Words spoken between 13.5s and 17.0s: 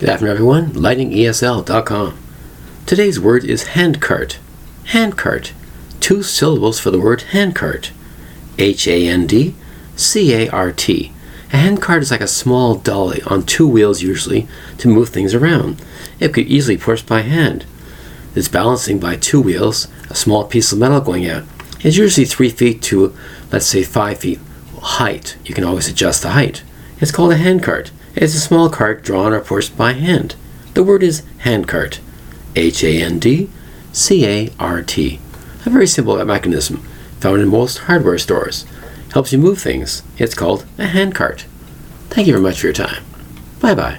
wheels, usually, to move things around. It could easily be